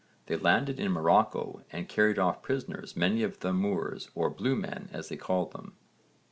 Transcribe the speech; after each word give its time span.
They 0.25 0.35
landed 0.35 0.79
in 0.79 0.91
Morocco 0.91 1.61
and 1.71 1.87
carried 1.87 2.17
off 2.17 2.41
prisoners 2.41 2.97
many 2.97 3.21
of 3.21 3.41
the 3.41 3.53
Moors 3.53 4.09
or 4.15 4.31
'Blue 4.31 4.55
men' 4.55 4.89
as 4.91 5.09
they 5.09 5.15
called 5.15 5.51
them. 5.53 5.75